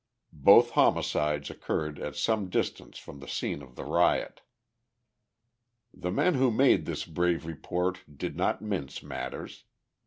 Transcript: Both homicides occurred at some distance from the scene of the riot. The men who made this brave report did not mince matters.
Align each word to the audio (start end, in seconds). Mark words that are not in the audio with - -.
Both 0.33 0.71
homicides 0.71 1.51
occurred 1.51 1.99
at 1.99 2.15
some 2.15 2.49
distance 2.49 2.97
from 2.97 3.19
the 3.19 3.27
scene 3.27 3.61
of 3.61 3.75
the 3.75 3.83
riot. 3.85 4.41
The 5.93 6.09
men 6.09 6.33
who 6.33 6.49
made 6.49 6.87
this 6.87 7.05
brave 7.05 7.45
report 7.45 7.99
did 8.17 8.35
not 8.35 8.63
mince 8.63 9.03
matters. 9.03 9.65